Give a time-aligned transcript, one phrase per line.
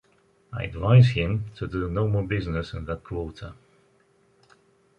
[0.51, 3.53] I advise him to do no more business in that quarter.